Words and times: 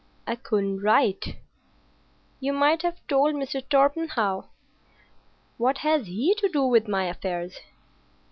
"I 0.25 0.33
couldn't 0.35 0.79
write." 0.79 1.35
"You 2.39 2.53
might 2.53 2.81
have 2.81 3.05
told 3.07 3.35
Mr. 3.35 3.61
Torpenhow." 3.69 4.45
"What 5.59 5.77
has 5.77 6.07
he 6.07 6.33
to 6.39 6.49
do 6.49 6.63
with 6.65 6.87
my 6.87 7.03
affairs?" 7.05 7.59